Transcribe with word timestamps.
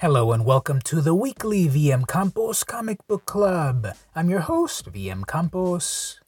Hello 0.00 0.30
and 0.30 0.44
welcome 0.44 0.80
to 0.82 1.00
the 1.00 1.12
weekly 1.12 1.66
VM 1.66 2.06
Campos 2.06 2.62
Comic 2.62 3.04
Book 3.08 3.26
Club. 3.26 3.88
I'm 4.14 4.30
your 4.30 4.38
host, 4.38 4.92
VM 4.92 5.26
Campos. 5.26 6.20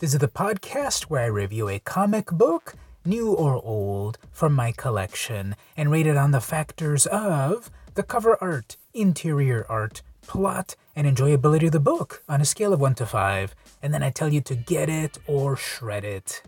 This 0.00 0.14
is 0.14 0.20
the 0.20 0.26
podcast 0.26 1.02
where 1.02 1.24
I 1.24 1.26
review 1.26 1.68
a 1.68 1.78
comic 1.80 2.28
book, 2.28 2.74
new 3.04 3.30
or 3.30 3.62
old, 3.62 4.16
from 4.32 4.54
my 4.54 4.72
collection 4.72 5.54
and 5.76 5.90
rate 5.90 6.06
it 6.06 6.16
on 6.16 6.30
the 6.30 6.40
factors 6.40 7.04
of 7.04 7.70
the 7.92 8.02
cover 8.02 8.38
art, 8.42 8.78
interior 8.94 9.66
art, 9.68 10.00
plot, 10.22 10.76
and 10.96 11.06
enjoyability 11.06 11.66
of 11.66 11.72
the 11.72 11.78
book 11.78 12.24
on 12.26 12.40
a 12.40 12.46
scale 12.46 12.72
of 12.72 12.80
1 12.80 12.94
to 12.94 13.04
5, 13.04 13.54
and 13.82 13.92
then 13.92 14.02
I 14.02 14.08
tell 14.08 14.32
you 14.32 14.40
to 14.40 14.54
get 14.54 14.88
it 14.88 15.18
or 15.26 15.56
shred 15.56 16.06
it. 16.06 16.40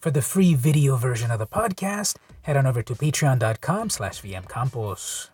For 0.00 0.10
the 0.10 0.22
free 0.22 0.54
video 0.54 0.96
version 0.96 1.30
of 1.30 1.38
the 1.38 1.46
podcast, 1.46 2.16
head 2.48 2.56
on 2.56 2.66
over 2.66 2.82
to 2.82 2.94
patreon.com 2.94 3.90
slash 3.90 4.22
vmcampos. 4.22 5.28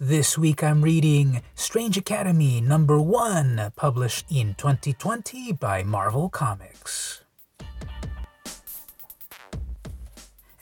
This 0.00 0.38
week 0.38 0.64
I'm 0.64 0.80
reading 0.80 1.42
Strange 1.54 1.98
Academy 1.98 2.58
number 2.62 2.98
1, 2.98 3.72
published 3.76 4.24
in 4.30 4.54
2020 4.54 5.52
by 5.52 5.82
Marvel 5.82 6.30
Comics. 6.30 7.20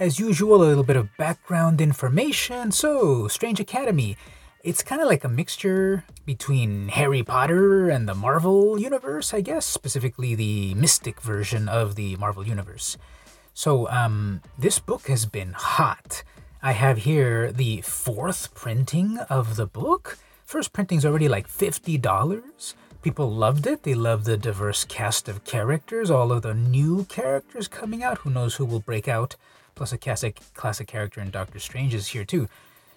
As 0.01 0.19
usual, 0.19 0.65
a 0.65 0.67
little 0.67 0.83
bit 0.83 0.97
of 0.97 1.17
background 1.17 1.81
information. 1.81 2.73
So, 2.73 3.29
Strange 3.29 3.61
Academy 3.61 4.17
it's 4.65 4.83
kind 4.83 5.01
of 5.01 5.07
like 5.07 5.23
a 5.23 5.29
mixture 5.29 6.05
between 6.27 6.89
Harry 6.89 7.23
Potter 7.23 7.89
and 7.89 8.09
the 8.09 8.15
Marvel 8.15 8.77
Universe, 8.79 9.33
I 9.33 9.41
guess, 9.41 9.65
specifically 9.65 10.35
the 10.35 10.75
mystic 10.75 11.21
version 11.21 11.69
of 11.69 11.95
the 11.95 12.17
Marvel 12.17 12.45
Universe. 12.45 12.99
So, 13.59 13.89
um, 13.89 14.41
this 14.57 14.79
book 14.79 15.09
has 15.09 15.27
been 15.27 15.53
hot. 15.53 16.23
I 16.63 16.71
have 16.75 16.99
here 16.99 17.51
the 17.51 17.81
fourth 17.81 18.55
printing 18.55 19.19
of 19.29 19.57
the 19.57 19.67
book. 19.67 20.17
First 20.45 20.73
printing's 20.73 21.05
already 21.05 21.29
like 21.29 21.49
$50. 21.49 22.75
People 23.03 23.29
loved 23.29 23.67
it. 23.67 23.83
They 23.83 23.95
loved 23.95 24.27
the 24.27 24.37
diverse 24.37 24.85
cast 24.85 25.29
of 25.29 25.43
characters, 25.43 26.09
all 26.09 26.31
of 26.31 26.43
the 26.43 26.55
new 26.55 27.03
characters 27.07 27.67
coming 27.67 28.05
out. 28.05 28.19
Who 28.19 28.31
knows 28.31 28.55
who 28.55 28.65
will 28.65 28.79
break 28.79 29.09
out? 29.09 29.35
Plus, 29.75 29.93
a 29.93 29.99
classic, 29.99 30.39
classic 30.55 30.87
character 30.87 31.21
in 31.21 31.31
Doctor 31.33 31.59
Strange 31.59 31.95
is 31.95 32.07
here 32.07 32.25
too. 32.25 32.49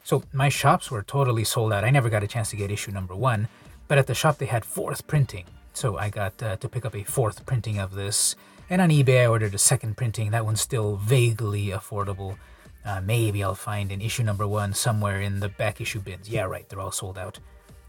So 0.03 0.22
my 0.31 0.50
shops 0.50 0.92
were 0.92 1.02
totally 1.02 1.44
sold 1.44 1.73
out. 1.73 1.84
I 1.84 1.90
never 1.90 2.12
got 2.12 2.22
a 2.22 2.28
chance 2.28 2.52
to 2.52 2.56
get 2.56 2.70
issue 2.70 2.92
number 2.92 3.16
one, 3.16 3.48
but 3.88 3.98
at 3.98 4.06
the 4.06 4.14
shop 4.14 4.38
they 4.38 4.46
had 4.46 4.64
fourth 4.64 5.08
printing. 5.08 5.46
So 5.73 5.98
I 5.98 6.09
got 6.09 6.44
uh, 6.44 6.58
to 6.58 6.70
pick 6.70 6.86
up 6.86 6.96
a 6.96 7.03
fourth 7.03 7.48
printing 7.48 7.80
of 7.80 7.96
this. 7.96 8.36
And 8.72 8.80
on 8.80 8.90
eBay 8.90 9.24
I 9.24 9.28
ordered 9.28 9.54
a 9.54 9.58
second 9.58 9.98
printing. 9.98 10.32
That 10.32 10.46
one's 10.46 10.62
still 10.62 10.96
vaguely 10.96 11.68
affordable. 11.68 12.38
Uh, 12.86 13.02
maybe 13.02 13.44
I'll 13.44 13.54
find 13.54 13.92
an 13.92 14.00
issue 14.00 14.24
number 14.24 14.48
one 14.48 14.74
somewhere 14.74 15.20
in 15.20 15.42
the 15.42 15.50
back 15.50 15.82
issue 15.82 16.00
bins. 16.00 16.30
Yeah, 16.30 16.44
right, 16.44 16.68
they're 16.70 16.80
all 16.80 16.94
sold 16.94 17.18
out. 17.18 17.40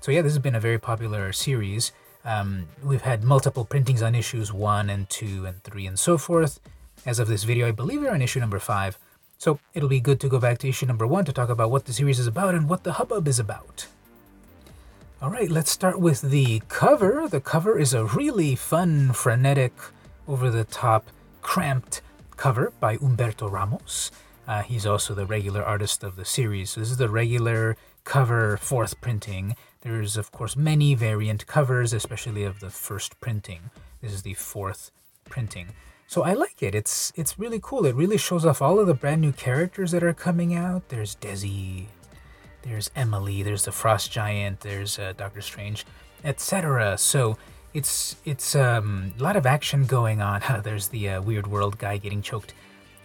So 0.01 0.11
yeah, 0.11 0.23
this 0.23 0.33
has 0.33 0.41
been 0.41 0.57
a 0.57 0.61
very 0.61 0.81
popular 0.81 1.33
series. 1.33 1.93
Um, 2.25 2.67
we've 2.83 3.03
had 3.03 3.23
multiple 3.23 3.65
printings 3.65 4.03
on 4.03 4.17
issues 4.17 4.53
one 4.53 4.91
and 4.91 5.09
two 5.09 5.47
and 5.47 5.63
three 5.63 5.87
and 5.87 5.97
so 5.97 6.19
forth. 6.19 6.59
As 7.07 7.21
of 7.21 7.29
this 7.29 7.45
video, 7.45 7.69
I 7.69 7.71
believe 7.71 8.01
we're 8.01 8.11
on 8.11 8.21
issue 8.21 8.41
number 8.41 8.59
five. 8.59 8.99
So 9.39 9.61
it'll 9.75 9.89
be 9.89 10.01
good 10.01 10.19
to 10.19 10.29
go 10.29 10.41
back 10.41 10.59
to 10.59 10.69
issue 10.69 10.87
number 10.87 11.07
one 11.07 11.25
to 11.27 11.33
talk 11.33 11.49
about 11.49 11.71
what 11.71 11.85
the 11.85 11.93
series 11.93 12.19
is 12.19 12.27
about 12.27 12.57
and 12.57 12.69
what 12.69 12.83
the 12.83 12.95
hubbub 12.95 13.29
is 13.29 13.39
about. 13.39 13.87
All 15.23 15.31
right, 15.31 15.49
let's 15.49 15.71
start 15.71 16.01
with 16.01 16.23
the 16.23 16.61
cover. 16.67 17.29
The 17.29 17.41
cover 17.41 17.79
is 17.79 17.95
a 17.95 18.05
really 18.05 18.57
fun, 18.57 19.13
frenetic, 19.13 19.73
over 20.27 20.51
the 20.51 20.65
top, 20.65 21.09
cramped 21.41 22.01
cover 22.37 22.73
by 22.81 22.97
Humberto 22.97 23.51
Ramos. 23.51 24.11
Uh, 24.47 24.63
he's 24.63 24.87
also 24.87 25.15
the 25.15 25.27
regular 25.27 25.63
artist 25.63 26.03
of 26.03 26.17
the 26.17 26.25
series. 26.25 26.75
This 26.75 26.91
is 26.91 26.97
the 26.97 27.09
regular 27.09 27.77
cover 28.05 28.57
fourth 28.57 29.01
printing. 29.01 29.57
There's, 29.83 30.17
of 30.17 30.33
course, 30.33 30.57
many 30.57 30.95
variant 30.95 31.47
covers, 31.47 31.93
especially 31.93 32.45
of 32.45 32.61
the 32.61 32.71
first 32.71 33.21
printing. 33.21 33.71
This 34.01 34.13
is 34.13 34.23
the 34.23 34.35
fourth 34.35 34.91
printing. 35.29 35.69
So 36.07 36.23
I 36.23 36.35
like 36.35 36.63
it. 36.63 36.75
It's 36.75 37.13
it's 37.17 37.39
really 37.39 37.61
cool. 37.63 37.87
It 37.87 37.95
really 37.95 38.19
shows 38.19 38.45
off 38.45 38.61
all 38.61 38.79
of 38.79 38.87
the 38.87 38.95
brand 38.95 39.23
new 39.23 39.33
characters 39.33 39.93
that 39.93 40.03
are 40.03 40.13
coming 40.13 40.55
out. 40.55 40.89
There's 40.89 41.17
Desi, 41.17 41.87
there's 42.63 42.91
Emily, 42.95 43.43
there's 43.43 43.65
the 43.65 43.73
Frost 43.73 44.13
Giant, 44.13 44.61
there's 44.61 44.99
uh, 44.99 45.15
Doctor 45.17 45.41
Strange, 45.41 45.87
etc. 46.23 46.99
So 46.99 47.39
it's 47.75 48.17
it's 48.25 48.55
um, 48.55 49.15
a 49.19 49.23
lot 49.23 49.37
of 49.37 49.47
action 49.47 49.87
going 49.87 50.21
on. 50.21 50.43
there's 50.65 50.89
the 50.89 51.09
uh, 51.09 51.23
weird 51.23 51.47
world 51.47 51.79
guy 51.79 51.97
getting 51.97 52.23
choked 52.23 52.55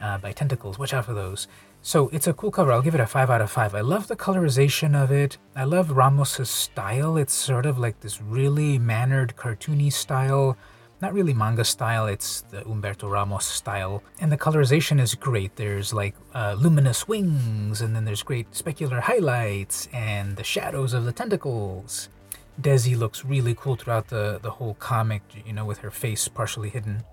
uh, 0.02 0.18
by 0.18 0.32
tentacles. 0.32 0.78
Watch 0.80 0.94
out 0.94 1.06
for 1.06 1.14
those. 1.14 1.48
So 1.82 2.10
it's 2.10 2.28
a 2.28 2.34
cool 2.34 2.52
cover. 2.52 2.72
I'll 2.72 2.82
give 2.82 2.96
it 2.96 3.00
a 3.00 3.08
five 3.08 3.30
out 3.30 3.42
of 3.42 3.50
five. 3.50 3.74
I 3.74 3.82
love 3.82 4.08
the 4.08 4.16
colorization 4.16 5.02
of 5.02 5.12
it. 5.12 5.38
I 5.56 5.64
love 5.64 5.92
Ramos's 5.92 6.50
style. 6.50 7.18
It's 7.18 7.34
sort 7.34 7.66
of 7.66 7.78
like 7.78 8.02
this 8.02 8.22
really 8.22 8.78
mannered, 8.78 9.36
cartoony 9.38 9.94
style 9.94 10.58
not 11.02 11.14
really 11.14 11.34
manga 11.34 11.64
style, 11.64 12.08
it's 12.08 12.42
the 12.50 12.62
Humberto 12.62 13.10
Ramos 13.10 13.46
style. 13.46 14.04
And 14.20 14.32
the 14.32 14.38
colorization 14.38 15.00
is 15.00 15.14
great. 15.14 15.56
There's 15.56 15.94
like 15.94 16.16
uh, 16.34 16.56
luminous 16.58 17.08
wings, 17.08 17.82
and 17.82 17.96
then 17.96 18.06
there's 18.06 18.24
great 18.24 18.52
specular 18.52 19.00
highlights, 19.02 19.88
and 19.94 20.36
the 20.36 20.44
shadows 20.44 20.94
of 20.94 21.06
the 21.06 21.12
tentacles. 21.12 22.10
Desi 22.60 22.98
looks 22.98 23.24
really 23.24 23.54
cool 23.56 23.76
throughout 23.76 24.08
the, 24.08 24.40
the 24.42 24.52
whole 24.52 24.74
comic, 24.76 25.22
you 25.46 25.54
know, 25.54 25.66
with 25.66 25.80
her 25.80 25.92
face 25.92 26.28
partially 26.28 26.70
hidden, 26.70 27.04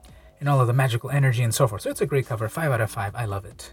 and 0.40 0.48
all 0.48 0.60
of 0.60 0.66
the 0.66 0.72
magical 0.72 1.10
energy 1.10 1.42
and 1.42 1.54
so 1.54 1.68
forth. 1.68 1.82
So 1.82 1.90
it's 1.90 2.00
a 2.00 2.06
great 2.06 2.26
cover. 2.26 2.48
5 2.48 2.72
out 2.72 2.80
of 2.80 2.90
5. 2.90 3.14
I 3.14 3.24
love 3.26 3.44
it. 3.44 3.72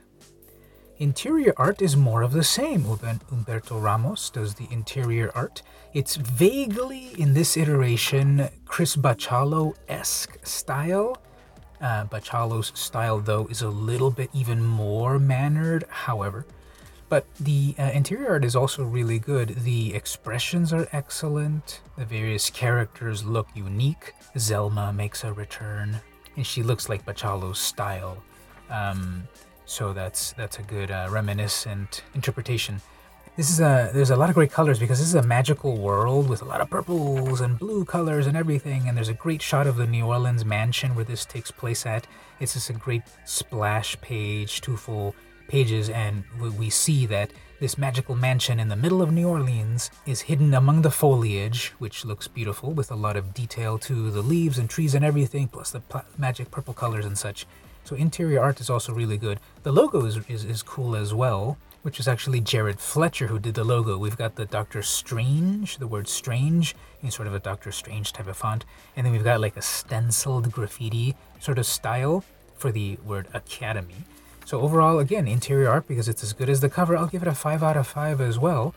Interior 0.97 1.53
art 1.57 1.81
is 1.81 1.97
more 1.97 2.21
of 2.21 2.31
the 2.31 2.43
same. 2.43 2.83
Humberto 2.83 3.81
Ramos 3.81 4.29
does 4.29 4.53
the 4.53 4.67
interior 4.69 5.31
art. 5.33 5.63
It's 5.93 6.15
vaguely, 6.15 7.19
in 7.19 7.33
this 7.33 7.57
iteration, 7.57 8.49
Chris 8.65 8.95
Bachalo 8.95 9.73
esque 9.87 10.45
style. 10.45 11.17
Uh, 11.81 12.05
style, 12.75 13.19
though, 13.19 13.47
is 13.47 13.63
a 13.63 13.69
little 13.69 14.11
bit 14.11 14.29
even 14.33 14.63
more 14.63 15.17
mannered, 15.17 15.85
however. 15.89 16.45
But 17.11 17.25
the 17.41 17.75
uh, 17.77 17.91
interior 17.93 18.29
art 18.29 18.45
is 18.45 18.55
also 18.55 18.85
really 18.85 19.19
good. 19.19 19.49
The 19.65 19.93
expressions 19.93 20.71
are 20.71 20.87
excellent. 20.93 21.81
The 21.97 22.05
various 22.05 22.49
characters 22.49 23.25
look 23.25 23.49
unique. 23.53 24.13
Zelma 24.37 24.95
makes 24.95 25.25
a 25.25 25.33
return, 25.33 25.99
and 26.37 26.47
she 26.47 26.63
looks 26.63 26.87
like 26.87 27.03
Bachalo's 27.05 27.59
style. 27.59 28.23
Um, 28.69 29.27
so 29.65 29.91
that's 29.91 30.31
that's 30.33 30.59
a 30.59 30.63
good 30.63 30.89
uh, 30.89 31.09
reminiscent 31.11 32.03
interpretation. 32.15 32.79
This 33.35 33.49
is 33.49 33.59
a 33.59 33.91
there's 33.93 34.11
a 34.11 34.15
lot 34.15 34.29
of 34.29 34.35
great 34.35 34.53
colors 34.53 34.79
because 34.79 34.99
this 34.99 35.09
is 35.09 35.15
a 35.15 35.23
magical 35.23 35.75
world 35.75 36.29
with 36.29 36.41
a 36.41 36.45
lot 36.45 36.61
of 36.61 36.69
purples 36.69 37.41
and 37.41 37.59
blue 37.59 37.83
colors 37.83 38.25
and 38.25 38.37
everything. 38.37 38.87
And 38.87 38.95
there's 38.95 39.09
a 39.09 39.13
great 39.25 39.41
shot 39.41 39.67
of 39.67 39.75
the 39.75 39.85
New 39.85 40.05
Orleans 40.05 40.45
mansion 40.45 40.95
where 40.95 41.03
this 41.03 41.25
takes 41.25 41.51
place 41.51 41.85
at. 41.85 42.07
It's 42.39 42.53
just 42.53 42.69
a 42.69 42.73
great 42.73 43.03
splash 43.25 43.99
page, 43.99 44.61
two 44.61 44.77
full 44.77 45.13
pages, 45.51 45.89
and 45.89 46.23
we 46.39 46.69
see 46.69 47.05
that 47.07 47.29
this 47.59 47.77
magical 47.77 48.15
mansion 48.15 48.57
in 48.57 48.69
the 48.69 48.75
middle 48.77 49.01
of 49.01 49.11
New 49.11 49.27
Orleans 49.27 49.91
is 50.05 50.21
hidden 50.21 50.53
among 50.53 50.81
the 50.81 50.89
foliage, 50.89 51.73
which 51.77 52.05
looks 52.05 52.29
beautiful 52.29 52.71
with 52.71 52.89
a 52.89 52.95
lot 52.95 53.17
of 53.17 53.33
detail 53.33 53.77
to 53.79 54.09
the 54.09 54.21
leaves 54.21 54.57
and 54.57 54.69
trees 54.69 54.95
and 54.95 55.03
everything, 55.03 55.49
plus 55.49 55.71
the 55.71 55.81
magic 56.17 56.51
purple 56.51 56.73
colors 56.73 57.05
and 57.05 57.17
such. 57.17 57.45
So 57.83 57.97
interior 57.97 58.39
art 58.39 58.61
is 58.61 58.69
also 58.69 58.93
really 58.93 59.17
good. 59.17 59.41
The 59.63 59.73
logo 59.73 60.05
is, 60.05 60.19
is, 60.29 60.45
is 60.45 60.63
cool 60.63 60.95
as 60.95 61.13
well, 61.13 61.57
which 61.81 61.99
is 61.99 62.07
actually 62.07 62.39
Jared 62.39 62.79
Fletcher 62.79 63.27
who 63.27 63.37
did 63.37 63.55
the 63.55 63.65
logo. 63.65 63.97
We've 63.97 64.15
got 64.15 64.37
the 64.37 64.45
Doctor 64.45 64.81
Strange, 64.81 65.79
the 65.79 65.87
word 65.87 66.07
strange, 66.07 66.75
in 67.03 67.11
sort 67.11 67.27
of 67.27 67.35
a 67.35 67.39
Doctor 67.39 67.73
Strange 67.73 68.13
type 68.13 68.27
of 68.27 68.37
font. 68.37 68.63
And 68.95 69.05
then 69.05 69.11
we've 69.11 69.23
got 69.25 69.41
like 69.41 69.57
a 69.57 69.61
stenciled 69.61 70.49
graffiti 70.49 71.15
sort 71.41 71.59
of 71.59 71.65
style 71.65 72.23
for 72.55 72.71
the 72.71 72.97
word 73.03 73.27
Academy. 73.33 74.05
So 74.45 74.61
overall, 74.61 74.99
again, 74.99 75.27
interior 75.27 75.69
art, 75.69 75.87
because 75.87 76.09
it's 76.09 76.23
as 76.23 76.33
good 76.33 76.49
as 76.49 76.61
the 76.61 76.69
cover, 76.69 76.97
I'll 76.97 77.07
give 77.07 77.21
it 77.21 77.27
a 77.27 77.33
5 77.33 77.63
out 77.63 77.77
of 77.77 77.87
5 77.87 78.19
as 78.21 78.37
well. 78.37 78.73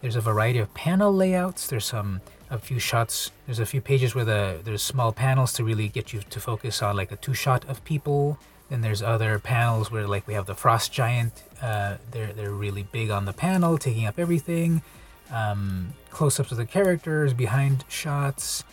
There's 0.00 0.16
a 0.16 0.20
variety 0.20 0.58
of 0.58 0.72
panel 0.74 1.12
layouts. 1.12 1.66
There's 1.66 1.84
some 1.84 2.20
a 2.50 2.58
few 2.58 2.78
shots. 2.78 3.30
There's 3.46 3.58
a 3.58 3.66
few 3.66 3.80
pages 3.80 4.14
where 4.14 4.24
the 4.24 4.60
there's 4.62 4.82
small 4.82 5.12
panels 5.12 5.52
to 5.54 5.64
really 5.64 5.88
get 5.88 6.12
you 6.12 6.20
to 6.20 6.40
focus 6.40 6.82
on 6.82 6.96
like 6.96 7.10
a 7.12 7.16
two 7.16 7.34
shot 7.34 7.68
of 7.68 7.84
people. 7.84 8.38
Then 8.70 8.80
there's 8.80 9.02
other 9.02 9.38
panels 9.38 9.90
where 9.90 10.06
like 10.06 10.26
we 10.26 10.34
have 10.34 10.46
the 10.46 10.54
frost 10.54 10.92
giant. 10.92 11.42
Uh, 11.60 11.96
they're 12.10 12.32
they're 12.32 12.52
really 12.52 12.84
big 12.84 13.10
on 13.10 13.24
the 13.24 13.32
panel, 13.32 13.76
taking 13.76 14.06
up 14.06 14.18
everything. 14.18 14.82
Um, 15.30 15.92
close-ups 16.10 16.52
of 16.52 16.56
the 16.56 16.64
characters, 16.64 17.34
behind 17.34 17.84
shots, 17.88 18.64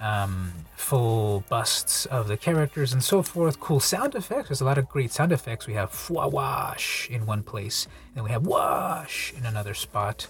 um, 0.00 0.52
full 0.76 1.44
busts 1.48 2.06
of 2.06 2.28
the 2.28 2.36
characters, 2.36 2.92
and 2.92 3.02
so 3.02 3.22
forth. 3.22 3.60
Cool 3.60 3.80
sound 3.80 4.14
effects. 4.14 4.48
There's 4.48 4.60
a 4.60 4.64
lot 4.64 4.78
of 4.78 4.88
great 4.88 5.12
sound 5.12 5.32
effects. 5.32 5.66
We 5.66 5.74
have 5.74 6.08
wash 6.10 7.08
in 7.10 7.26
one 7.26 7.42
place, 7.42 7.86
and 8.14 8.24
we 8.24 8.30
have 8.30 8.46
wash 8.46 9.32
in 9.36 9.46
another 9.46 9.74
spot. 9.74 10.28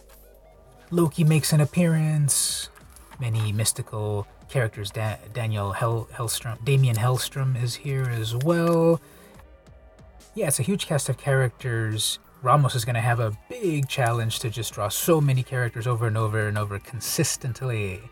Loki 0.91 1.25
makes 1.25 1.53
an 1.53 1.61
appearance. 1.61 2.69
Many 3.21 3.51
mystical 3.53 4.27
characters. 4.49 4.91
Da- 4.91 5.17
Daniel 5.33 5.73
Hell- 5.73 6.09
Hellstrom, 6.13 6.63
Daimon 6.65 6.97
Hellstrom 6.97 7.61
is 7.61 7.75
here 7.75 8.05
as 8.05 8.37
well. 8.37 9.01
Yeah, 10.35 10.49
it's 10.49 10.59
a 10.61 10.63
huge 10.63 10.87
cast 10.87 11.09
of 11.09 11.17
characters. 11.17 12.19
Ramos 12.43 12.75
is 12.75 12.85
going 12.85 12.95
to 12.95 13.01
have 13.01 13.19
a 13.19 13.37
big 13.49 13.89
challenge 13.89 14.39
to 14.41 14.51
just 14.51 14.75
draw 14.75 14.89
so 14.89 15.21
many 15.21 15.43
characters 15.43 15.87
over 15.87 16.07
and 16.07 16.17
over 16.17 16.47
and 16.47 16.57
over 16.59 16.79
consistently. 16.79 18.03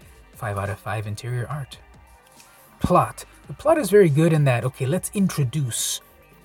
5 0.44 0.58
out 0.58 0.69
of 0.69 0.79
5 0.79 1.06
interior 1.06 1.46
art. 1.49 1.79
Plot. 2.79 3.25
The 3.46 3.55
plot 3.55 3.79
is 3.79 3.88
very 3.88 4.11
good 4.11 4.31
in 4.31 4.44
that, 4.44 4.62
okay, 4.62 4.85
let's 4.85 5.11
introduce 5.14 6.02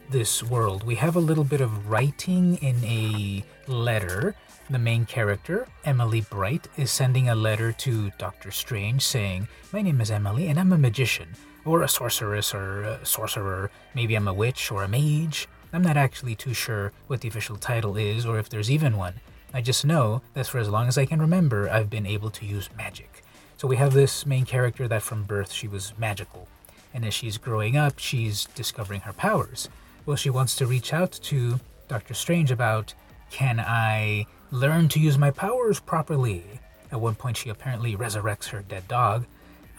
this 0.09 0.41
world. 0.41 0.85
We 0.85 0.95
have 0.95 1.17
a 1.17 1.19
little 1.19 1.43
bit 1.43 1.59
of 1.59 1.89
writing 1.89 2.55
in 2.61 2.77
a 2.85 3.43
letter. 3.67 4.35
The 4.69 4.79
main 4.79 5.05
character, 5.05 5.67
Emily 5.83 6.21
Bright, 6.21 6.69
is 6.77 6.91
sending 6.91 7.27
a 7.27 7.35
letter 7.35 7.73
to 7.73 8.11
Doctor 8.17 8.51
Strange 8.51 9.05
saying, 9.05 9.49
My 9.73 9.81
name 9.81 9.99
is 9.99 10.11
Emily 10.11 10.47
and 10.47 10.57
I'm 10.57 10.71
a 10.71 10.77
magician, 10.77 11.35
or 11.65 11.83
a 11.83 11.89
sorceress, 11.89 12.53
or 12.53 12.83
a 12.83 13.05
sorcerer. 13.05 13.69
Maybe 13.93 14.15
I'm 14.15 14.29
a 14.29 14.33
witch 14.33 14.71
or 14.71 14.83
a 14.83 14.87
mage. 14.87 15.49
I'm 15.73 15.81
not 15.81 15.97
actually 15.97 16.35
too 16.35 16.53
sure 16.53 16.93
what 17.07 17.19
the 17.19 17.27
official 17.27 17.57
title 17.57 17.97
is 17.97 18.25
or 18.25 18.39
if 18.39 18.47
there's 18.47 18.71
even 18.71 18.95
one. 18.95 19.15
I 19.53 19.59
just 19.59 19.83
know 19.83 20.21
that 20.35 20.47
for 20.47 20.59
as 20.59 20.69
long 20.69 20.87
as 20.87 20.97
I 20.97 21.05
can 21.05 21.19
remember, 21.19 21.69
I've 21.69 21.89
been 21.89 22.05
able 22.05 22.29
to 22.29 22.45
use 22.45 22.69
magic. 22.77 23.25
So 23.59 23.67
we 23.67 23.75
have 23.75 23.91
this 23.91 24.25
main 24.25 24.45
character 24.45 24.87
that 24.87 25.01
from 25.01 25.25
birth 25.25 25.51
she 25.51 25.67
was 25.67 25.91
magical. 25.97 26.47
And 26.93 27.03
as 27.03 27.13
she's 27.13 27.37
growing 27.37 27.75
up, 27.75 27.99
she's 27.99 28.45
discovering 28.55 29.01
her 29.01 29.11
powers. 29.11 29.67
Well, 30.05 30.15
she 30.15 30.29
wants 30.29 30.55
to 30.55 30.65
reach 30.65 30.93
out 30.93 31.11
to 31.23 31.59
Doctor 31.89 32.13
Strange 32.13 32.51
about 32.51 32.93
can 33.29 33.59
I 33.59 34.27
learn 34.49 34.87
to 34.87 34.99
use 35.01 35.17
my 35.17 35.29
powers 35.29 35.81
properly? 35.81 36.61
At 36.89 37.01
one 37.01 37.15
point, 37.15 37.35
she 37.35 37.49
apparently 37.49 37.97
resurrects 37.97 38.47
her 38.47 38.61
dead 38.61 38.87
dog, 38.87 39.25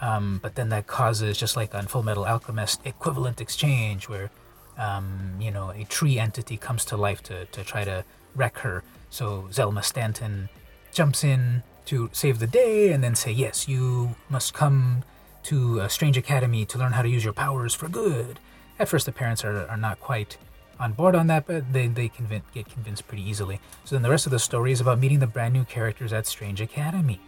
um, 0.02 0.40
but 0.42 0.56
then 0.56 0.68
that 0.68 0.86
causes, 0.86 1.38
just 1.38 1.56
like 1.56 1.74
on 1.74 1.86
Full 1.86 2.02
Metal 2.02 2.26
Alchemist, 2.26 2.82
equivalent 2.84 3.40
exchange, 3.40 4.10
where 4.10 4.30
um, 4.76 5.36
you 5.40 5.50
know 5.50 5.70
a 5.70 5.84
tree 5.84 6.18
entity 6.18 6.58
comes 6.58 6.84
to 6.84 6.98
life 6.98 7.22
to, 7.22 7.46
to 7.46 7.64
try 7.64 7.84
to 7.84 8.04
wreck 8.34 8.58
her. 8.58 8.84
So 9.08 9.48
Zelma 9.50 9.82
Stanton 9.82 10.50
jumps 10.92 11.24
in 11.24 11.62
to 11.90 12.08
save 12.12 12.38
the 12.38 12.46
day 12.46 12.92
and 12.92 13.02
then 13.02 13.16
say, 13.16 13.32
Yes, 13.32 13.66
you 13.66 14.14
must 14.28 14.54
come 14.54 15.02
to 15.42 15.80
a 15.80 15.90
strange 15.90 16.16
academy 16.16 16.64
to 16.64 16.78
learn 16.78 16.92
how 16.92 17.02
to 17.02 17.08
use 17.08 17.24
your 17.24 17.32
powers 17.32 17.74
for 17.74 17.88
good. 17.88 18.38
At 18.78 18.88
first, 18.88 19.06
the 19.06 19.12
parents 19.12 19.44
are, 19.44 19.66
are 19.66 19.76
not 19.76 19.98
quite 19.98 20.38
on 20.78 20.92
board 20.92 21.16
on 21.16 21.26
that, 21.26 21.46
but 21.48 21.72
they, 21.72 21.88
they 21.88 22.08
convince, 22.08 22.44
get 22.54 22.70
convinced 22.70 23.08
pretty 23.08 23.28
easily. 23.28 23.60
So 23.84 23.96
then 23.96 24.02
the 24.02 24.10
rest 24.10 24.24
of 24.24 24.30
the 24.30 24.38
story 24.38 24.70
is 24.70 24.80
about 24.80 25.00
meeting 25.00 25.18
the 25.18 25.26
brand 25.26 25.52
new 25.52 25.64
characters 25.64 26.12
at 26.12 26.26
Strange 26.26 26.60
Academy. 26.60 27.20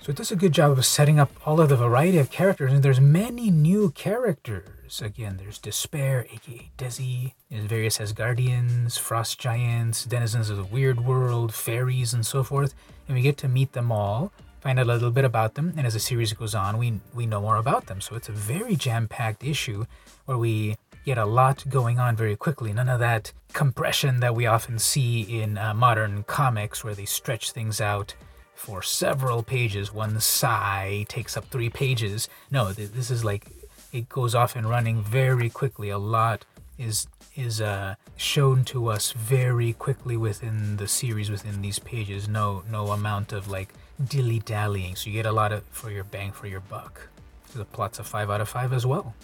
So 0.00 0.08
it 0.10 0.16
does 0.16 0.32
a 0.32 0.36
good 0.36 0.52
job 0.52 0.72
of 0.72 0.84
setting 0.86 1.20
up 1.20 1.30
all 1.46 1.60
of 1.60 1.68
the 1.68 1.76
variety 1.76 2.16
of 2.16 2.30
characters, 2.30 2.72
and 2.72 2.82
there's 2.82 3.00
many 3.00 3.50
new 3.50 3.90
characters. 3.90 4.79
So 4.90 5.06
again, 5.06 5.36
there's 5.36 5.58
Despair, 5.58 6.26
aka 6.32 6.68
Desi, 6.76 7.34
there's 7.48 7.64
various 7.64 7.98
Asgardians, 7.98 8.98
frost 8.98 9.38
giants, 9.38 10.04
denizens 10.04 10.50
of 10.50 10.56
the 10.56 10.64
weird 10.64 11.06
world, 11.06 11.54
fairies, 11.54 12.12
and 12.12 12.26
so 12.26 12.42
forth. 12.42 12.74
And 13.06 13.16
we 13.16 13.22
get 13.22 13.36
to 13.38 13.48
meet 13.48 13.72
them 13.72 13.92
all, 13.92 14.32
find 14.60 14.80
out 14.80 14.86
a 14.86 14.92
little 14.92 15.12
bit 15.12 15.24
about 15.24 15.54
them, 15.54 15.74
and 15.76 15.86
as 15.86 15.94
the 15.94 16.00
series 16.00 16.32
goes 16.32 16.56
on, 16.56 16.76
we 16.76 17.00
we 17.14 17.24
know 17.24 17.40
more 17.40 17.56
about 17.56 17.86
them. 17.86 18.00
So 18.00 18.16
it's 18.16 18.28
a 18.28 18.32
very 18.32 18.74
jam-packed 18.74 19.44
issue 19.44 19.86
where 20.24 20.38
we 20.38 20.76
get 21.04 21.18
a 21.18 21.24
lot 21.24 21.64
going 21.68 22.00
on 22.00 22.16
very 22.16 22.34
quickly. 22.34 22.72
None 22.72 22.88
of 22.88 22.98
that 22.98 23.32
compression 23.52 24.18
that 24.20 24.34
we 24.34 24.46
often 24.46 24.80
see 24.80 25.40
in 25.40 25.56
uh, 25.56 25.72
modern 25.72 26.24
comics 26.24 26.82
where 26.82 26.96
they 26.96 27.06
stretch 27.06 27.52
things 27.52 27.80
out 27.80 28.16
for 28.56 28.82
several 28.82 29.44
pages. 29.44 29.94
One 29.94 30.18
sigh 30.18 31.06
takes 31.08 31.36
up 31.36 31.44
three 31.46 31.70
pages. 31.70 32.28
No, 32.50 32.72
this 32.72 33.10
is 33.10 33.24
like 33.24 33.46
it 33.92 34.08
goes 34.08 34.34
off 34.34 34.56
and 34.56 34.68
running 34.68 35.02
very 35.02 35.50
quickly. 35.50 35.90
A 35.90 35.98
lot 35.98 36.44
is 36.78 37.06
is 37.36 37.60
uh, 37.60 37.94
shown 38.16 38.64
to 38.64 38.88
us 38.88 39.12
very 39.12 39.72
quickly 39.72 40.16
within 40.16 40.76
the 40.76 40.88
series 40.88 41.30
within 41.30 41.62
these 41.62 41.78
pages. 41.78 42.28
No 42.28 42.62
no 42.70 42.88
amount 42.88 43.32
of 43.32 43.48
like 43.48 43.74
dilly 44.02 44.40
dallying. 44.40 44.96
So 44.96 45.10
you 45.10 45.14
get 45.14 45.26
a 45.26 45.32
lot 45.32 45.52
of 45.52 45.64
for 45.70 45.90
your 45.90 46.04
bang 46.04 46.32
for 46.32 46.46
your 46.46 46.60
buck. 46.60 47.08
The 47.54 47.64
plot's 47.64 47.98
a 47.98 48.04
five 48.04 48.30
out 48.30 48.40
of 48.40 48.48
five 48.48 48.72
as 48.72 48.86
well. 48.86 49.14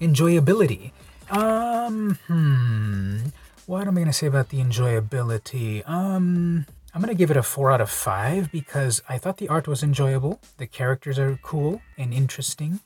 Enjoyability. 0.00 0.92
Um, 1.30 2.18
hmm. 2.26 3.18
What 3.66 3.86
am 3.86 3.96
I 3.96 4.00
gonna 4.00 4.12
say 4.12 4.26
about 4.26 4.48
the 4.48 4.58
enjoyability? 4.58 5.88
Um, 5.88 6.66
I'm 6.94 7.02
to 7.02 7.14
give 7.14 7.30
it 7.30 7.38
a 7.38 7.42
4 7.42 7.72
out 7.72 7.80
of 7.80 7.88
5 7.88 8.52
because 8.52 9.02
I 9.08 9.16
thought 9.16 9.38
the 9.38 9.48
art 9.48 9.66
was 9.66 9.82
enjoyable. 9.82 10.40
The 10.58 10.66
characters 10.66 11.18
are 11.18 11.38
cool 11.42 11.80
and 11.96 12.12
interesting. 12.12 12.80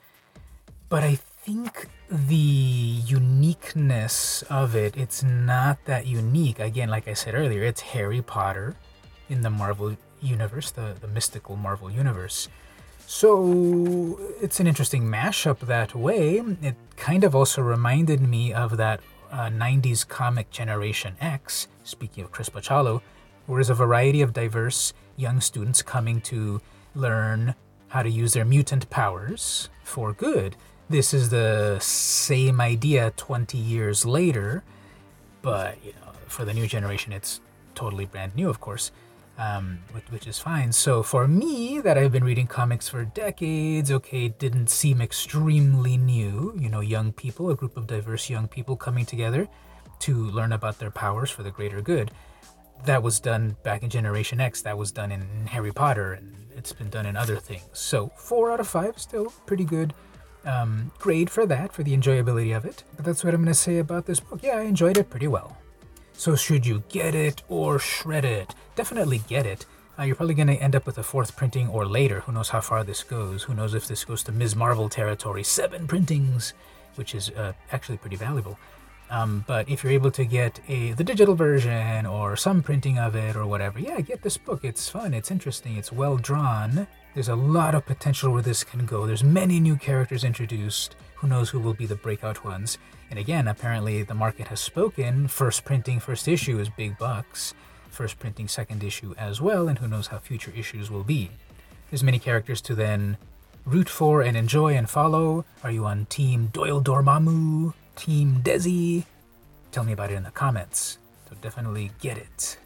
But 0.89 1.03
I 1.03 1.17
think 1.17 1.89
the 2.11 2.37
uniqueness 2.37 4.43
of 4.49 4.77
it, 4.77 4.97
it's 4.97 5.23
not 5.23 5.85
that 5.87 6.07
unique. 6.07 6.61
Again, 6.61 6.89
like 6.89 7.09
I 7.09 7.15
said 7.15 7.35
earlier, 7.35 7.65
it's 7.65 7.81
Harry 7.81 8.23
Potter 8.23 8.77
in 9.29 9.41
the 9.41 9.51
Marvel 9.51 9.97
universe, 10.21 10.71
the, 10.71 10.95
the 11.01 11.09
mystical 11.09 11.57
Marvel 11.57 11.91
universe. 11.91 12.49
So 13.07 14.19
it's 14.41 14.61
an 14.61 14.67
interesting 14.67 15.05
mashup 15.05 15.61
that 15.61 15.95
way. 15.95 16.43
It 16.63 16.77
kind 16.97 17.25
of 17.25 17.35
also 17.35 17.63
reminded 17.63 18.21
me 18.21 18.53
of 18.53 18.77
that 18.77 19.01
uh, 19.31 19.49
90s 19.49 20.07
comic 20.07 20.51
Generation 20.51 21.17
X, 21.21 21.69
speaking 21.85 22.25
of 22.25 22.31
Chris 22.31 22.49
Bachalo, 22.49 23.03
where 23.47 23.59
there's 23.59 23.71
a 23.71 23.75
variety 23.75 24.23
of 24.23 24.33
diverse 24.33 24.93
young 25.17 25.41
students 25.41 25.83
coming 25.83 26.21
to 26.23 26.61
learn 26.95 27.55
how 27.89 28.03
to 28.03 28.11
use 28.11 28.33
their 28.33 28.45
mutant 28.45 28.91
powers 28.91 29.69
for 29.85 30.13
good. 30.13 30.57
This 30.89 31.13
is 31.13 31.31
the 31.31 31.79
same 31.81 32.61
idea 32.61 33.13
20 33.17 33.59
years 33.59 34.07
later, 34.07 34.63
but 35.43 35.85
you 35.85 35.93
know, 35.93 36.13
for 36.29 36.45
the 36.45 36.55
new 36.55 36.69
generation, 36.69 37.13
it's 37.13 37.41
totally 37.75 38.05
brand 38.05 38.37
new, 38.37 38.49
of 38.49 38.61
course, 38.61 38.93
um, 39.37 39.81
which, 39.91 40.05
which 40.11 40.27
is 40.29 40.39
fine. 40.39 40.71
So 40.71 41.03
for 41.03 41.27
me, 41.27 41.81
that 41.81 41.99
I've 41.99 42.13
been 42.13 42.23
reading 42.23 42.47
comics 42.47 42.89
for 42.89 43.05
decades, 43.05 43.91
okay, 43.91 44.29
didn't 44.29 44.71
seem 44.71 45.01
extremely 45.01 45.97
new. 45.97 46.55
You 46.57 46.69
know, 46.69 46.81
young 46.81 47.13
people, 47.13 47.51
a 47.51 47.57
group 47.57 47.77
of 47.77 47.89
diverse 47.89 48.31
young 48.31 48.47
people 48.47 48.77
coming 48.77 49.05
together 49.05 49.49
to 50.01 50.15
learn 50.15 50.53
about 50.53 50.79
their 50.79 50.93
powers 50.93 51.31
for 51.31 51.43
the 51.43 51.51
greater 51.51 51.81
good 51.81 52.13
that 52.85 53.03
was 53.03 53.19
done 53.21 53.57
back 53.63 53.83
in 53.83 53.91
Generation 53.91 54.41
X. 54.41 54.63
That 54.63 54.77
was 54.77 54.93
done 54.93 55.11
in 55.11 55.47
Harry 55.47 55.73
Potter, 55.73 56.13
and 56.13 56.37
it's 56.55 56.73
been 56.73 56.91
done 56.91 57.07
in 57.07 57.17
other 57.17 57.37
things. 57.37 57.65
So 57.73 58.13
four 58.17 58.53
out 58.53 58.61
of 58.61 58.69
five, 58.69 58.99
still 58.99 59.33
pretty 59.47 59.65
good 59.65 59.95
um, 60.47 60.93
grade 60.99 61.29
for 61.29 61.45
that, 61.47 61.73
for 61.73 61.83
the 61.83 61.97
enjoyability 61.97 62.57
of 62.57 62.65
it. 62.65 62.85
But 62.97 63.05
that's 63.05 63.25
what 63.25 63.35
I'm 63.35 63.43
going 63.43 63.53
to 63.53 63.55
say 63.55 63.79
about 63.79 64.07
this 64.07 64.21
book. 64.21 64.41
Yeah, 64.43 64.59
I 64.59 64.63
enjoyed 64.63 64.97
it 64.97 65.11
pretty 65.11 65.29
well. 65.29 65.59
So 66.15 66.35
should 66.35 66.65
you 66.65 66.83
get 66.89 67.15
it 67.15 67.43
or 67.49 67.79
shred 67.79 68.25
it? 68.25 68.55
Definitely 68.75 69.23
get 69.29 69.45
it. 69.45 69.67
Uh, 69.99 70.05
you're 70.05 70.17
probably 70.17 70.35
going 70.35 70.49
to 70.49 70.55
end 70.55 70.77
up 70.77 70.87
with 70.87 70.99
a 70.99 71.03
fourth 71.03 71.37
printing 71.37 71.69
or 71.69 71.87
later. 71.87 72.21
Who 72.21 72.33
knows 72.33 72.51
how 72.51 72.61
far 72.61 72.85
this 72.85 73.03
goes? 73.03 73.45
Who 73.45 73.55
knows 73.55 73.75
if 73.75 73.87
this 73.87 74.05
goes 74.05 74.23
to 74.25 74.33
Ms. 74.33 74.55
Marvel 74.55 74.89
territory? 74.89 75.43
Seven 75.43 75.87
printings, 75.87 76.55
which 76.97 77.15
is 77.15 77.31
uh, 77.31 77.53
actually 77.73 77.99
pretty 77.99 78.17
valuable. 78.17 78.59
Um, 79.09 79.45
but 79.47 79.69
if 79.69 79.85
you're 79.85 79.93
able 79.93 80.11
to 80.13 80.25
get 80.25 80.61
a 80.69 80.93
the 80.93 81.05
digital 81.05 81.35
version 81.35 82.07
or 82.07 82.37
some 82.37 82.63
printing 82.63 82.99
of 82.99 83.15
it 83.15 83.37
or 83.37 83.47
whatever, 83.47 83.79
yeah, 83.79 84.01
get 84.01 84.23
this 84.23 84.37
book. 84.37 84.65
It's 84.65 84.89
fun. 84.89 85.15
It's 85.15 85.31
interesting. 85.31 85.77
It's 85.77 85.93
well 85.93 86.17
drawn. 86.17 86.87
There's 87.15 87.29
a 87.29 87.37
lot 87.37 87.75
of 87.75 87.87
potential 87.87 88.33
where 88.33 88.43
this 88.43 88.65
can 88.65 88.85
go. 88.85 89.07
There's 89.07 89.25
many 89.25 89.61
new 89.61 89.77
characters 89.77 90.25
introduced. 90.25 90.97
Who 91.17 91.29
knows 91.29 91.49
who 91.49 91.61
will 91.61 91.73
be 91.73 91.87
the 91.87 91.97
breakout 91.97 92.45
ones? 92.45 92.79
And 93.11 93.19
again, 93.19 93.49
apparently 93.49 94.03
the 94.03 94.15
market 94.15 94.49
has 94.49 94.61
spoken. 94.61 95.29
First 95.29 95.65
printing, 95.65 96.01
first 96.01 96.29
issue 96.29 96.59
is 96.59 96.69
big 96.69 96.99
bucks. 96.99 97.55
First 97.89 98.19
printing, 98.19 98.49
second 98.49 98.85
issue 98.85 99.15
as 99.17 99.41
well. 99.41 99.69
And 99.69 99.79
who 99.79 99.89
knows 99.89 100.09
how 100.09 100.19
future 100.19 100.53
issues 100.55 100.91
will 100.91 101.05
be? 101.05 101.31
There's 101.91 102.03
many 102.03 102.19
characters 102.19 102.61
to 102.63 102.75
then 102.75 103.17
root 103.65 103.89
for 103.89 104.21
and 104.21 104.37
enjoy 104.37 104.75
and 104.75 104.91
follow. 104.91 105.45
Are 105.63 105.71
you 105.71 105.87
on 105.87 106.07
Team 106.07 106.51
Doyle 106.53 106.83
Dormammu? 106.83 107.73
Team 107.97 108.41
Desi? 108.43 109.05
Tell 109.73 109.85
me 109.85 109.93
about 109.93 110.11
it 110.11 110.15
in 110.15 110.23
the 110.23 110.31
comments. 110.31 110.99
So 111.29 111.37
definitely 111.41 111.91
get 112.01 112.19
it. 112.19 112.59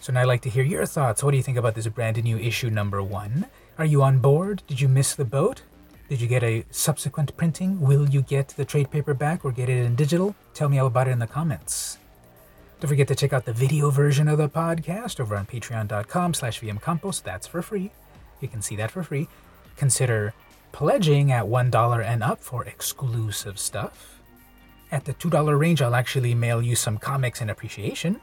So 0.00 0.12
now 0.12 0.20
I'd 0.20 0.26
like 0.26 0.42
to 0.42 0.50
hear 0.50 0.62
your 0.62 0.86
thoughts. 0.86 1.22
What 1.22 1.30
do 1.30 1.38
you 1.38 1.42
think 1.42 1.56
about 1.56 1.74
this 1.74 1.88
brand 1.88 2.22
new 2.22 2.38
issue 2.38 2.70
number 2.70 3.02
one? 3.02 3.46
Are 3.78 3.86
you 3.86 4.02
on 4.02 4.18
board? 4.18 4.62
Did 4.66 4.80
you 4.80 4.86
miss 4.86 5.14
the 5.14 5.24
boat? 5.24 5.62
Did 6.08 6.20
you 6.20 6.28
get 6.28 6.42
a 6.42 6.64
subsequent 6.70 7.34
printing? 7.36 7.80
Will 7.80 8.08
you 8.08 8.20
get 8.20 8.48
the 8.48 8.66
trade 8.66 8.90
paperback 8.90 9.44
or 9.44 9.50
get 9.50 9.70
it 9.70 9.84
in 9.84 9.96
digital? 9.96 10.36
Tell 10.52 10.68
me 10.68 10.78
all 10.78 10.86
about 10.86 11.08
it 11.08 11.12
in 11.12 11.18
the 11.18 11.26
comments. 11.26 11.96
Don't 12.80 12.88
forget 12.90 13.08
to 13.08 13.14
check 13.14 13.32
out 13.32 13.46
the 13.46 13.54
video 13.54 13.88
version 13.90 14.28
of 14.28 14.36
the 14.36 14.48
podcast 14.48 15.18
over 15.18 15.34
on 15.34 15.46
patreon.com 15.46 16.34
slash 16.34 16.60
vmcampos. 16.60 17.22
That's 17.22 17.46
for 17.46 17.62
free. 17.62 17.90
You 18.42 18.48
can 18.48 18.60
see 18.60 18.76
that 18.76 18.90
for 18.90 19.02
free. 19.02 19.26
Consider 19.76 20.34
pledging 20.74 21.30
at 21.30 21.44
$1 21.44 22.04
and 22.04 22.20
up 22.20 22.42
for 22.42 22.64
exclusive 22.64 23.60
stuff. 23.60 24.20
At 24.90 25.04
the 25.04 25.14
$2 25.14 25.56
range, 25.56 25.80
I'll 25.80 25.94
actually 25.94 26.34
mail 26.34 26.60
you 26.60 26.74
some 26.74 26.98
comics 26.98 27.40
in 27.40 27.48
appreciation. 27.48 28.20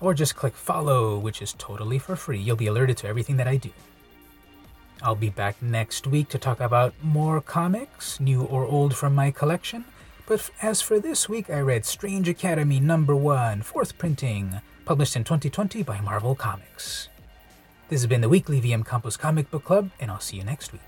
Or 0.00 0.12
just 0.12 0.34
click 0.34 0.56
follow, 0.56 1.16
which 1.16 1.40
is 1.40 1.54
totally 1.58 2.00
for 2.00 2.16
free. 2.16 2.40
You'll 2.40 2.56
be 2.56 2.66
alerted 2.66 2.96
to 2.98 3.06
everything 3.06 3.36
that 3.36 3.46
I 3.46 3.56
do. 3.56 3.70
I'll 5.00 5.14
be 5.14 5.30
back 5.30 5.62
next 5.62 6.08
week 6.08 6.28
to 6.30 6.38
talk 6.38 6.58
about 6.58 6.92
more 7.04 7.40
comics, 7.40 8.18
new 8.18 8.42
or 8.42 8.64
old 8.64 8.96
from 8.96 9.14
my 9.14 9.30
collection. 9.30 9.84
But 10.26 10.50
as 10.60 10.82
for 10.82 10.98
this 10.98 11.28
week, 11.28 11.50
I 11.50 11.60
read 11.60 11.86
Strange 11.86 12.28
Academy 12.28 12.80
number 12.80 13.14
one, 13.14 13.62
fourth 13.62 13.96
printing, 13.96 14.60
published 14.84 15.14
in 15.14 15.22
2020 15.22 15.84
by 15.84 16.00
Marvel 16.00 16.34
Comics. 16.34 17.08
This 17.88 18.00
has 18.00 18.08
been 18.08 18.22
the 18.22 18.28
weekly 18.28 18.60
VM 18.60 18.84
Campos 18.84 19.16
Comic 19.16 19.52
Book 19.52 19.62
Club, 19.62 19.90
and 20.00 20.10
I'll 20.10 20.18
see 20.18 20.38
you 20.38 20.42
next 20.44 20.72
week. 20.72 20.82